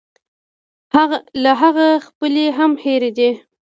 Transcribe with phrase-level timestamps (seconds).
[1.43, 3.29] له هغه خپلې هم هېرې دي.